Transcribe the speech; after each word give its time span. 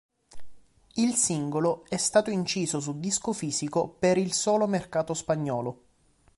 Il 0.95 1.13
singolo 1.13 1.83
è 1.87 1.97
stato 1.97 2.31
inciso 2.31 2.79
su 2.79 2.99
disco 2.99 3.33
fisico 3.33 3.87
per 3.87 4.17
il 4.17 4.33
solo 4.33 4.65
mercato 4.65 5.13
spagnolo. 5.13 5.83